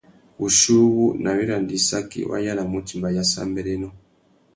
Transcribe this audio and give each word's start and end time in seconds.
Wuchiuwú, 0.39 1.05
nà 1.23 1.31
wiranda-issaki, 1.37 2.21
wa 2.29 2.37
yānamú 2.45 2.75
utimba 2.81 3.07
ayássámbérénô. 3.09 3.89